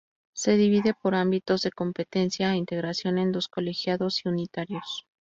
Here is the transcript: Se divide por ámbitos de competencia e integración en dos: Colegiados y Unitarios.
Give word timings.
Se 0.33 0.57
divide 0.57 0.95
por 0.95 1.13
ámbitos 1.13 1.61
de 1.61 1.69
competencia 1.71 2.51
e 2.53 2.57
integración 2.57 3.19
en 3.19 3.31
dos: 3.31 3.47
Colegiados 3.47 4.25
y 4.25 4.29
Unitarios. 4.29 5.05